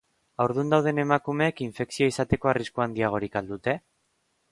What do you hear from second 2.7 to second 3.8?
handiagorik al dute?